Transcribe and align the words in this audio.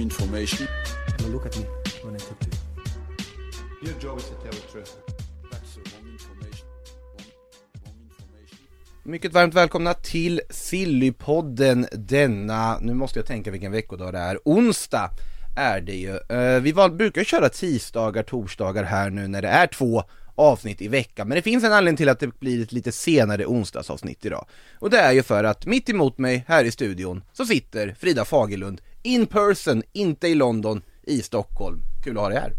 Wrong 0.00 0.06
information. 0.10 0.66
Now 1.18 1.28
look 1.28 1.46
at 1.46 1.58
me 1.58 1.64
when 2.04 2.14
I 2.14 2.18
talk 2.18 2.38
to 2.40 2.46
you. 2.46 3.88
Your 3.88 4.00
job 4.00 4.18
is 4.18 4.24
to 4.24 4.34
tell 4.34 4.52
the 4.52 4.72
truth. 4.72 4.96
That's 5.50 5.74
the 5.74 5.80
wrong 5.80 6.12
information. 6.12 6.66
Wrong, 7.14 7.26
wrong 7.84 7.96
information. 8.10 8.58
Mycket 9.02 9.32
varmt 9.32 9.54
välkomna 9.54 9.94
till 9.94 10.40
Sillypodden 10.50 11.86
denna, 11.92 12.78
nu 12.78 12.94
måste 12.94 13.18
jag 13.18 13.26
tänka 13.26 13.50
vilken 13.50 13.72
veckodag 13.72 14.12
det 14.14 14.18
är, 14.18 14.38
onsdag 14.44 15.10
är 15.56 15.80
det 15.80 15.96
ju. 15.96 16.18
Eh, 16.28 16.60
Vi 16.60 16.72
val, 16.72 16.92
brukar 16.92 17.24
köra 17.24 17.48
tisdagar, 17.48 18.22
torsdagar 18.22 18.84
här 18.84 19.10
nu 19.10 19.28
när 19.28 19.42
det 19.42 19.48
är 19.48 19.66
två 19.66 20.02
avsnitt 20.34 20.82
i 20.82 20.88
veckan, 20.88 21.28
men 21.28 21.36
det 21.36 21.42
finns 21.42 21.64
en 21.64 21.72
anledning 21.72 21.96
till 21.96 22.08
att 22.08 22.20
det 22.20 22.40
blir 22.40 22.62
ett 22.62 22.72
lite 22.72 22.92
senare 22.92 23.46
onsdagsavsnitt 23.46 24.24
idag. 24.24 24.46
Och 24.78 24.90
det 24.90 24.98
är 24.98 25.12
ju 25.12 25.22
för 25.22 25.44
att 25.44 25.66
mitt 25.66 25.88
emot 25.88 26.18
mig 26.18 26.44
här 26.48 26.64
i 26.64 26.70
studion 26.70 27.22
så 27.32 27.46
sitter 27.46 27.94
Frida 27.98 28.24
Fagerlund 28.24 28.80
in 29.02 29.26
person, 29.26 29.82
inte 29.92 30.28
i 30.28 30.34
London, 30.34 30.82
i 31.02 31.22
Stockholm. 31.22 31.80
Kul 32.04 32.16
att 32.16 32.22
ha 32.22 32.28
dig 32.28 32.38
här. 32.38 32.52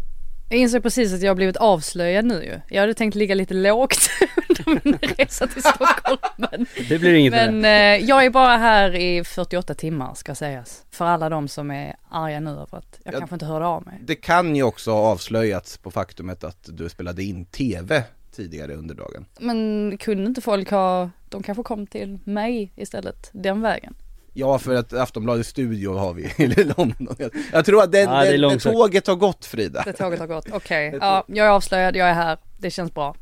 Jag 0.48 0.58
inser 0.60 0.80
precis 0.80 1.12
att 1.14 1.22
jag 1.22 1.30
har 1.30 1.34
blivit 1.34 1.56
avslöjad 1.56 2.24
nu 2.24 2.44
ju. 2.44 2.60
Jag 2.68 2.80
hade 2.80 2.94
tänkt 2.94 3.14
ligga 3.14 3.34
lite 3.34 3.54
lågt 3.54 3.98
under 4.66 4.80
min 4.84 4.98
resa 5.18 5.46
till 5.46 5.62
Stockholm. 5.62 6.18
Men, 6.36 6.66
Det 6.88 6.98
blir 6.98 7.14
inget 7.14 7.32
men 7.32 7.64
eh, 7.64 8.04
jag 8.08 8.24
är 8.24 8.30
bara 8.30 8.56
här 8.56 8.94
i 8.96 9.24
48 9.24 9.74
timmar 9.74 10.14
ska 10.14 10.34
sägas. 10.34 10.84
För 10.90 11.04
alla 11.04 11.28
de 11.28 11.48
som 11.48 11.70
är 11.70 11.96
arga 12.10 12.40
nu 12.40 12.50
över 12.50 12.78
att 12.78 13.00
jag 13.04 13.14
Ja. 13.14 13.18
kanske 13.18 13.34
inte 13.34 13.46
hörde 13.46 13.66
av 13.66 13.86
mig. 13.86 13.98
Det 14.04 14.14
kan 14.14 14.56
ju 14.56 14.62
också 14.62 14.90
ha 14.90 15.00
avslöjats 15.00 15.78
på 15.78 15.90
faktumet 15.90 16.44
att 16.44 16.68
du 16.72 16.88
spelade 16.88 17.22
in 17.24 17.44
TV 17.44 18.02
tidigare 18.36 18.74
under 18.74 18.94
dagen. 18.94 19.24
Men 19.40 19.96
kunde 19.98 20.24
inte 20.24 20.40
folk 20.40 20.70
ha, 20.70 21.10
de 21.28 21.42
kanske 21.42 21.62
kom 21.62 21.86
till 21.86 22.18
mig 22.24 22.72
istället 22.76 23.30
den 23.32 23.60
vägen. 23.60 23.94
Ja, 24.32 24.58
för 24.58 24.74
att 24.74 24.92
Aftonbladets 24.92 25.48
studio 25.48 25.94
har 25.98 26.14
vi 26.14 26.22
i 26.44 26.64
London. 26.64 27.16
Jag, 27.18 27.30
jag 27.52 27.64
tror 27.64 27.82
att 27.82 27.92
den, 27.92 28.10
Ja, 28.10 28.24
den, 28.24 28.40
det 28.40 28.58
tåget 28.58 29.06
har 29.06 29.16
gått 29.16 29.44
Frida. 29.44 29.82
Det 29.84 29.92
tåget 29.92 30.20
har 30.20 30.26
gått. 30.26 30.46
Okej, 30.52 30.98
ja, 31.00 31.24
jag 31.26 31.46
är 31.46 31.50
avslöjad, 31.50 31.96
jag 31.96 32.08
är 32.08 32.14
här. 32.14 32.38
Det 32.58 32.70
känns 32.70 32.94
bra. 32.94 33.14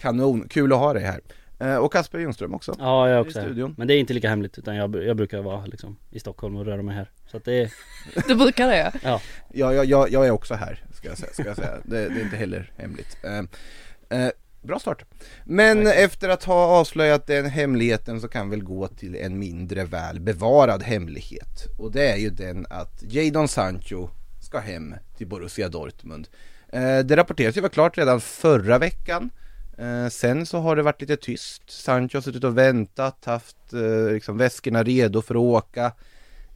Kanon, 0.00 0.48
kul 0.48 0.72
att 0.72 0.78
ha 0.78 0.92
dig 0.92 1.02
här. 1.02 1.20
Eh, 1.58 1.76
och 1.76 1.92
Kasper 1.92 2.18
Ljungström 2.18 2.54
också. 2.54 2.74
Ja, 2.78 3.08
jag 3.08 3.26
I 3.26 3.28
också. 3.28 3.40
studion. 3.40 3.74
Men 3.78 3.88
det 3.88 3.94
är 3.94 3.98
inte 3.98 4.12
lika 4.14 4.28
hemligt 4.28 4.58
utan 4.58 4.76
jag, 4.76 5.04
jag 5.04 5.16
brukar 5.16 5.42
vara 5.42 5.66
liksom 5.66 5.96
i 6.10 6.20
Stockholm 6.20 6.56
och 6.56 6.64
röra 6.66 6.82
mig 6.82 6.94
här. 6.96 7.10
Så 7.30 7.36
att 7.36 7.44
det 7.44 7.62
är, 7.62 7.72
Du 8.28 8.34
brukar 8.34 8.68
det? 8.68 8.92
ja. 9.02 9.20
Ja, 9.52 9.74
jag, 9.74 9.84
jag, 9.84 10.10
jag 10.10 10.26
är 10.26 10.30
också 10.30 10.54
här, 10.54 10.84
ska 10.94 11.08
jag 11.08 11.18
säga. 11.18 11.32
Ska 11.32 11.44
jag 11.44 11.56
säga. 11.56 11.76
Det, 11.84 12.08
det 12.08 12.20
är 12.20 12.24
inte 12.24 12.36
heller 12.36 12.72
hemligt. 12.76 13.16
Eh, 13.22 13.38
eh, 14.20 14.30
bra 14.66 14.78
start. 14.78 15.04
Men 15.44 15.86
efter 15.86 16.28
att 16.28 16.44
ha 16.44 16.66
avslöjat 16.66 17.26
den 17.26 17.46
hemligheten 17.46 18.20
så 18.20 18.28
kan 18.28 18.50
vi 18.50 18.56
gå 18.56 18.88
till 18.88 19.16
en 19.16 19.38
mindre 19.38 19.84
väl 19.84 20.20
bevarad 20.20 20.82
hemlighet. 20.82 21.66
Och 21.78 21.92
det 21.92 22.12
är 22.12 22.16
ju 22.16 22.30
den 22.30 22.66
att 22.70 23.02
Jadon 23.02 23.48
Sancho 23.48 24.08
ska 24.40 24.58
hem 24.58 24.94
till 25.16 25.26
Borussia 25.26 25.68
Dortmund. 25.68 26.28
Eh, 26.68 26.98
det 26.98 27.16
rapporterades 27.16 27.56
ju 27.56 27.60
var 27.60 27.68
klart 27.68 27.98
redan 27.98 28.20
förra 28.20 28.78
veckan. 28.78 29.30
Eh, 29.78 30.08
sen 30.08 30.46
så 30.46 30.58
har 30.58 30.76
det 30.76 30.82
varit 30.82 31.00
lite 31.00 31.16
tyst. 31.16 31.70
Sancho 31.70 32.16
har 32.16 32.22
suttit 32.22 32.44
och 32.44 32.58
väntat, 32.58 33.24
haft 33.24 33.72
eh, 33.72 34.12
liksom 34.12 34.38
väskorna 34.38 34.82
redo 34.82 35.22
för 35.22 35.34
att 35.34 35.40
åka. 35.40 35.92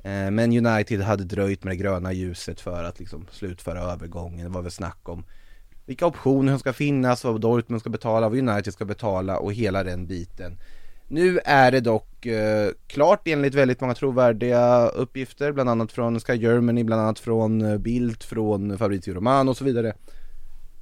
Men 0.03 0.67
United 0.67 1.01
hade 1.01 1.25
dröjt 1.25 1.65
med 1.65 1.73
det 1.73 1.77
gröna 1.77 2.13
ljuset 2.13 2.61
för 2.61 2.85
att 2.85 2.99
liksom 2.99 3.27
slutföra 3.33 3.81
övergången. 3.81 4.45
Det 4.45 4.49
var 4.49 4.63
väl 4.63 4.71
snack 4.71 5.09
om 5.09 5.25
vilka 5.91 6.07
optioner 6.07 6.53
som 6.53 6.59
ska 6.59 6.73
finnas, 6.73 7.25
vad 7.25 7.41
Dortmund 7.41 7.81
ska 7.81 7.91
betala, 7.91 8.29
vad 8.29 8.39
United 8.39 8.73
ska 8.73 8.85
betala 8.85 9.39
och 9.39 9.53
hela 9.53 9.85
den 9.85 10.07
biten. 10.07 10.59
Nu 11.09 11.39
är 11.45 11.71
det 11.71 11.81
dock 11.81 12.27
eh, 12.27 12.71
klart 12.87 13.29
enligt 13.29 13.55
väldigt 13.55 13.81
många 13.81 13.95
trovärdiga 13.95 14.87
uppgifter, 14.89 15.53
bland 15.53 15.71
annat 15.71 15.93
från 15.93 16.21
Sky 16.21 16.33
Germany, 16.33 16.85
bland 16.85 17.03
annat 17.03 17.19
från 17.19 17.61
eh, 17.63 17.79
Bildt, 17.79 18.25
från 18.25 18.79
Fabrizio 18.79 19.15
Romano 19.15 19.51
och 19.51 19.57
så 19.57 19.65
vidare. 19.65 19.93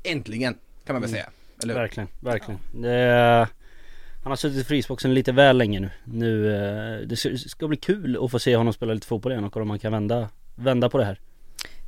Äntligen, 0.03 0.55
kan 0.87 0.95
man 0.95 1.03
väl 1.03 1.11
säga. 1.11 1.27
Eller 1.63 1.75
hur? 1.75 1.81
verkligen, 1.81 2.09
verkligen. 2.21 2.61
Det 2.75 2.93
är, 2.93 3.39
han 4.23 4.33
har 4.33 4.37
suttit 4.37 4.59
i 4.59 4.65
frysboxen 4.65 5.15
lite 5.15 5.33
väl 5.33 5.59
länge 5.59 5.81
nu. 5.81 5.91
Nu, 6.05 6.55
eh, 6.55 7.07
det 7.07 7.17
ska- 7.17 7.69
bli 7.69 7.77
kul 7.77 8.19
att 8.25 8.31
få 8.31 8.39
se 8.39 8.57
honom 8.57 8.73
spela 8.73 8.95
lite 8.95 9.07
fotboll 9.07 9.33
igen 9.33 9.45
och 9.45 9.57
om 9.57 9.69
man 9.69 9.79
kan 9.79 9.93
vända, 9.93 10.29
vända 10.55 10.89
på 10.91 10.99
det 10.99 11.05
här. 11.05 11.19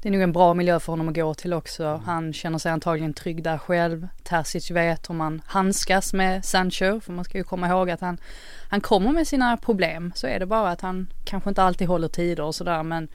Det 0.02 0.08
är 0.08 0.12
nog 0.12 0.22
en 0.22 0.32
bra 0.32 0.54
miljö 0.54 0.80
för 0.80 0.92
honom 0.92 1.08
att 1.08 1.14
gå 1.14 1.34
till 1.34 1.52
också. 1.52 2.02
Han 2.04 2.32
känner 2.32 2.58
sig 2.58 2.72
antagligen 2.72 3.14
trygg 3.14 3.42
där 3.42 3.58
själv. 3.58 4.08
Terzic 4.22 4.70
vet 4.70 5.10
hur 5.10 5.14
man 5.14 5.42
handskas 5.46 6.12
med 6.12 6.44
Sancho, 6.44 7.00
för 7.00 7.12
man 7.12 7.24
ska 7.24 7.38
ju 7.38 7.44
komma 7.44 7.68
ihåg 7.68 7.90
att 7.90 8.00
han, 8.00 8.18
han 8.68 8.80
kommer 8.80 9.12
med 9.12 9.26
sina 9.26 9.56
problem. 9.56 10.12
Så 10.14 10.26
är 10.26 10.38
det 10.38 10.46
bara 10.46 10.70
att 10.70 10.80
han 10.80 11.12
kanske 11.24 11.48
inte 11.48 11.62
alltid 11.62 11.88
håller 11.88 12.08
tider 12.08 12.42
och 12.42 12.54
sådär, 12.54 12.82
men 12.82 13.08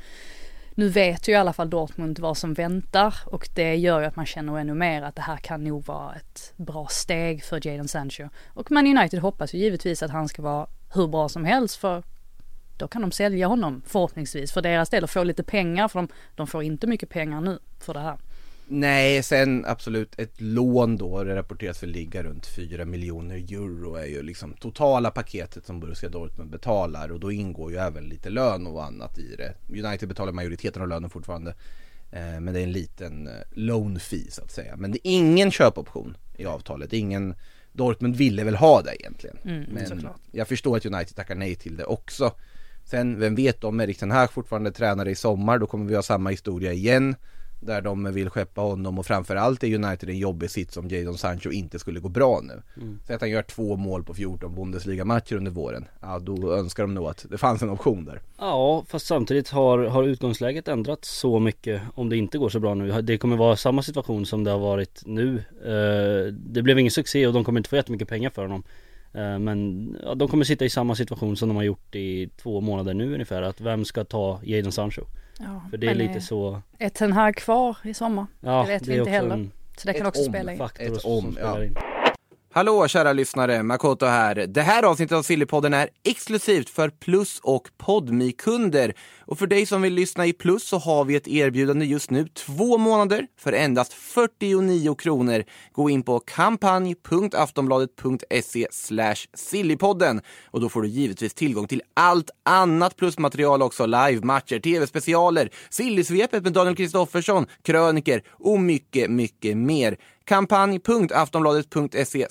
nu 0.76 0.90
vet 0.90 1.28
ju 1.28 1.32
i 1.32 1.36
alla 1.36 1.54
fall 1.54 1.70
Dortmund 1.70 2.20
vad 2.20 2.38
som 2.38 2.54
väntar 2.54 3.16
och 3.26 3.50
det 3.54 3.76
gör 3.76 4.00
ju 4.00 4.06
att 4.06 4.16
man 4.16 4.26
känner 4.26 4.60
ännu 4.60 4.74
mer 4.74 5.02
att 5.02 5.16
det 5.16 5.22
här 5.22 5.38
kan 5.38 5.64
nog 5.64 5.86
vara 5.86 6.16
ett 6.16 6.54
bra 6.56 6.88
steg 6.90 7.44
för 7.44 7.68
Jadon 7.68 7.88
Sancho. 7.88 8.30
Och 8.48 8.72
Man 8.72 8.98
United 8.98 9.20
hoppas 9.20 9.54
ju 9.54 9.58
givetvis 9.58 10.04
att 10.04 10.12
han 10.12 10.28
ska 10.28 10.42
vara 10.42 10.68
hur 10.94 11.08
bra 11.08 11.30
som 11.30 11.46
helst 11.46 11.76
för 11.76 12.04
då 12.78 12.88
kan 12.88 13.02
de 13.02 13.12
sälja 13.12 13.48
honom 13.48 13.82
förhoppningsvis 13.86 14.52
för 14.52 14.62
deras 14.62 14.90
del 14.90 15.04
och 15.04 15.10
få 15.10 15.24
lite 15.24 15.44
pengar 15.44 15.88
för 15.88 16.00
de, 16.00 16.08
de 16.36 16.48
får 16.48 16.64
inte 16.64 16.88
mycket 16.88 17.10
pengar 17.10 17.42
nu 17.42 17.60
för 17.80 17.94
det 17.94 18.00
här. 18.00 18.18
Nej, 18.68 19.24
sen 19.24 19.66
absolut 19.66 20.20
ett 20.20 20.42
lån 20.42 20.98
då, 20.98 21.24
det 21.24 21.36
rapporteras 21.36 21.84
väl 21.84 21.90
ligga 21.90 22.24
runt 22.24 22.46
4 22.46 22.86
miljoner 22.86 23.36
euro 23.36 23.96
är 23.96 24.06
ju 24.06 24.24
liksom 24.24 24.54
totala 24.54 25.12
paketet 25.12 25.66
som 25.66 25.80
Borussia 25.80 26.10
Dortmund 26.10 26.50
betalar 26.50 27.12
och 27.12 27.20
då 27.20 27.32
ingår 27.32 27.72
ju 27.72 27.78
även 27.78 28.04
lite 28.04 28.30
lön 28.30 28.68
och 28.68 28.84
annat 28.84 29.18
i 29.18 29.36
det. 29.36 29.54
United 29.86 30.10
betalar 30.10 30.32
majoriteten 30.32 30.82
av 30.82 30.88
lönen 30.88 31.10
fortfarande 31.10 31.56
eh, 32.12 32.40
men 32.40 32.54
det 32.54 32.60
är 32.60 32.64
en 32.64 32.72
liten 32.72 33.28
eh, 33.28 33.34
loan 33.52 34.00
fee 34.00 34.32
så 34.32 34.44
att 34.44 34.52
säga. 34.52 34.76
Men 34.76 34.92
det 34.92 35.08
är 35.08 35.12
ingen 35.12 35.52
köpoption 35.52 36.18
i 36.38 36.46
avtalet, 36.46 36.94
ingen 36.94 37.36
Dortmund 37.72 38.16
ville 38.16 38.44
väl 38.44 38.56
ha 38.56 38.82
det 38.82 38.96
egentligen. 39.02 39.38
men 39.44 39.88
såklart. 39.88 40.22
jag 40.32 40.48
förstår 40.48 40.78
att 40.78 40.86
United 40.86 41.16
tackar 41.16 41.36
nej 41.36 41.56
till 41.56 41.78
det 41.78 41.86
också. 41.86 42.32
Sen, 42.86 43.20
vem 43.20 43.36
vet 43.36 43.64
om 43.64 43.82
Erik 43.82 43.98
Ten 43.98 44.12
Hag 44.12 44.32
fortfarande 44.32 44.72
tränar 44.72 45.08
i 45.08 45.16
sommar, 45.16 45.60
då 45.60 45.68
kommer 45.68 45.86
vi 45.86 45.96
ha 45.96 46.02
samma 46.02 46.30
historia 46.30 46.74
igen. 46.74 47.16
Där 47.60 47.82
de 47.82 48.14
vill 48.14 48.30
skeppa 48.30 48.62
honom 48.62 49.00
och 49.00 49.06
framförallt 49.06 49.64
är 49.64 49.76
United 49.76 50.10
en 50.10 50.18
jobbig 50.18 50.52
sits 50.52 50.78
om 50.78 50.88
Jadon 50.88 51.18
Sancho 51.18 51.52
inte 51.52 51.80
skulle 51.80 52.00
gå 52.00 52.10
bra 52.10 52.42
nu. 52.44 52.62
Så 53.08 53.14
att 53.14 53.22
han 53.22 53.30
gör 53.30 53.42
två 53.42 53.76
mål 53.76 54.04
på 54.04 54.14
14 54.14 54.56
Bundesliga-matcher 54.56 55.36
under 55.36 55.52
våren. 55.52 55.86
Ja, 56.02 56.20
då 56.20 56.54
önskar 56.54 56.84
de 56.84 56.94
nog 56.94 57.08
att 57.08 57.26
det 57.30 57.38
fanns 57.38 57.62
en 57.62 57.70
option 57.70 58.06
där. 58.06 58.22
Ja, 58.38 58.86
fast 58.88 59.06
samtidigt 59.06 59.50
har, 59.50 59.80
har 59.80 60.04
utgångsläget 60.04 60.68
ändrats 60.68 61.10
så 61.10 61.40
mycket 61.40 61.82
om 61.96 62.10
det 62.10 62.18
inte 62.18 62.38
går 62.38 62.50
så 62.50 62.60
bra 62.60 62.74
nu. 62.74 63.02
Det 63.02 63.18
kommer 63.18 63.38
vara 63.38 63.56
samma 63.56 63.82
situation 63.82 64.26
som 64.26 64.44
det 64.44 64.52
har 64.52 64.60
varit 64.60 65.02
nu. 65.06 65.44
Eh, 65.66 66.34
det 66.34 66.62
blev 66.62 66.80
ingen 66.80 66.92
succé 66.92 67.28
och 67.28 67.34
de 67.34 67.44
kommer 67.44 67.60
inte 67.60 67.70
få 67.70 67.76
jättemycket 67.76 68.08
pengar 68.08 68.30
för 68.30 68.42
honom. 68.42 68.64
Eh, 69.16 69.40
men 69.40 69.98
ja, 70.04 70.16
de 70.16 70.28
kommer 70.28 70.44
sitta 70.46 70.66
i 70.66 70.70
samma 70.70 70.96
situation 70.96 71.38
som 71.38 71.48
de 71.50 71.56
har 71.58 71.64
gjort 71.64 71.96
i 71.96 72.30
två 72.38 72.62
månader 72.62 72.94
nu 72.94 73.14
ungefär. 73.14 73.42
Att 73.42 73.62
vem 73.62 73.86
ska 73.86 74.04
ta 74.04 74.40
Jadon 74.44 74.72
Sancho? 74.72 75.02
Ja, 75.40 75.62
För 75.70 75.78
det 75.78 75.88
är 75.88 75.96
lite 75.96 76.22
så, 76.22 76.62
Är 76.80 76.90
Ten 76.90 77.14
Hag 77.14 77.36
kvar 77.36 77.78
i 77.84 77.94
sommar? 77.94 78.26
ja 78.40 78.62
det 78.62 78.68
vet 78.74 78.88
vi 78.88 78.94
är 78.96 79.00
inte 79.00 79.12
heller. 79.12 79.34
en 79.34 79.52
Så 79.78 79.88
det 79.88 79.94
kan 79.94 80.06
också 80.08 80.22
om 80.22 80.30
spela 80.30 80.52
in. 80.52 80.58
faktor 80.58 80.84
Ett 80.86 81.02
som 81.02 81.12
om, 81.12 81.32
spelar 81.32 81.60
ja. 81.60 81.66
in. 81.66 81.76
Hallå 82.56 82.88
kära 82.88 83.14
lyssnare, 83.14 83.64
Makoto 83.64 84.06
här. 84.06 84.36
Det 84.36 84.62
här 84.62 84.84
avsnittet 84.84 85.18
av 85.18 85.24
Sillypodden 85.24 85.74
är 85.74 85.90
exklusivt 86.04 86.70
för 86.70 86.90
Plus 86.90 87.40
och 87.44 87.70
podmi 87.78 88.32
kunder 88.32 88.94
Och 89.26 89.40
för 89.40 89.48
dig 89.48 89.66
som 89.66 89.82
vill 89.82 89.94
lyssna 89.94 90.26
i 90.26 90.34
Plus 90.34 90.68
så 90.68 90.78
har 90.78 91.06
vi 91.06 91.16
ett 91.16 91.28
erbjudande 91.28 91.86
just 91.86 92.10
nu, 92.10 92.28
två 92.28 92.78
månader 92.78 93.28
för 93.40 93.54
endast 93.54 93.94
49 93.94 94.96
kronor. 94.96 95.44
Gå 95.72 95.90
in 95.90 96.04
på 96.04 96.20
kampanj.aftonbladet.se 96.20 98.68
sillypodden 99.34 100.22
och 100.46 100.62
då 100.62 100.70
får 100.70 100.82
du 100.82 100.88
givetvis 100.88 101.34
tillgång 101.34 101.68
till 101.68 101.82
allt 101.94 102.30
annat 102.44 102.96
plusmaterial 102.96 103.62
också, 103.62 103.86
live-matcher, 103.86 104.60
tv-specialer, 104.60 105.50
Sillysvepet 105.70 106.44
med 106.44 106.54
Daniel 106.54 106.76
Kristoffersson, 106.76 107.46
kröniker 107.62 108.24
och 108.30 108.60
mycket, 108.60 109.12
mycket 109.12 109.58
mer. 109.58 109.98
Kampanj.aftonbladet.se 110.26 112.28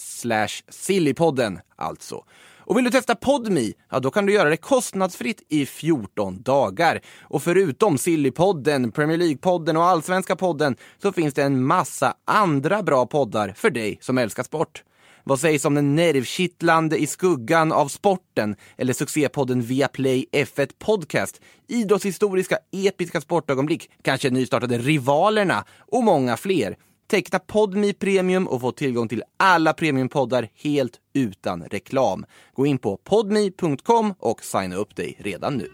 sillypodden 0.69 1.61
alltså. 1.77 2.25
Och 2.67 2.77
vill 2.77 2.85
du 2.85 2.91
testa 2.91 3.15
Podmi? 3.15 3.75
Ja, 3.91 4.01
då 4.01 4.11
kan 4.11 4.27
du 4.27 4.33
göra 4.33 4.49
det 4.49 4.57
kostnadsfritt 4.57 5.43
i 5.49 5.67
14 5.67 6.43
dagar. 6.43 7.01
Och 7.23 7.43
förutom 7.43 7.99
Sillypodden, 7.99 8.93
Premier 8.93 9.19
League-podden 9.19 9.77
och 9.77 9.85
Allsvenska 9.85 10.37
podden 10.37 10.77
så 11.03 11.13
finns 11.13 11.35
det 11.35 11.43
en 11.43 11.65
massa 11.65 12.15
andra 12.25 12.83
bra 12.83 13.07
poddar 13.07 13.53
för 13.57 13.71
dig 13.71 13.99
som 14.01 14.19
älskar 14.19 14.43
sport. 14.43 14.83
Vad 15.25 15.41
sägs 15.41 15.65
om 15.65 15.75
den 15.75 15.95
nervkittlande 15.95 16.99
I 16.99 17.07
skuggan 17.07 17.73
av 17.73 17.89
sporten 17.89 18.57
eller 18.77 18.93
succépodden 18.93 19.63
Viaplay 19.63 20.27
F1 20.33 20.71
Podcast, 20.79 21.41
idrottshistoriska 21.69 22.59
episka 22.73 23.21
sportögonblick, 23.21 23.91
kanske 24.03 24.31
nystartade 24.31 24.79
Rivalerna 24.79 25.65
och 25.79 26.05
många 26.05 26.37
fler. 26.37 26.77
Teckna 27.07 27.39
Podmi 27.39 27.93
Premium 27.93 28.49
och 28.49 28.61
få 28.61 28.73
tillgång 28.73 29.09
till 29.09 29.23
alla 29.37 29.73
premiumpoddar 29.73 30.49
helt 30.55 31.01
utan 31.13 31.63
reklam. 31.65 32.25
Gå 32.55 32.67
in 32.67 32.79
på 32.79 32.97
podmi.com 32.97 34.15
och 34.19 34.45
signa 34.45 34.77
upp 34.77 34.97
dig 34.97 35.17
redan 35.21 35.57
nu. 35.57 35.69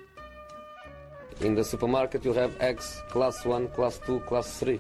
In 1.43 1.57
the 1.57 1.65
supermarket, 1.65 2.27
you 2.27 2.35
have 2.35 2.51
eggs 2.59 2.85
class 3.13 3.47
1, 3.47 3.75
class 3.75 4.01
2, 4.07 4.21
class 4.29 4.61
3. 4.61 4.79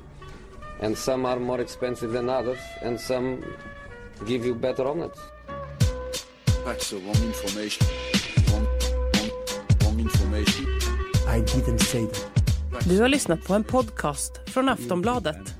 And 0.82 0.98
some 0.98 1.28
are 1.28 1.40
more 1.40 1.62
expensive 1.62 2.12
than 2.12 2.28
others, 2.28 2.58
and 2.84 3.00
some 3.00 3.36
give 4.26 4.46
you 4.46 4.54
better 4.54 4.84
omelets. 4.86 5.18
That's 6.64 6.90
the 6.90 6.96
wrong 6.96 7.26
information. 7.26 7.86
Wrong, 8.50 8.66
wrong, 9.14 9.30
wrong 9.84 10.00
information. 10.00 10.66
I 11.26 11.40
didn't 11.40 11.78
say 11.78 12.06
that. 12.06 12.88
Du 12.88 13.00
har 13.00 13.08
lyssnat 13.08 13.44
på 13.44 13.54
en 13.54 13.64
podcast 13.64 14.32
från 14.46 14.68
Aftonbladet. 14.68 15.59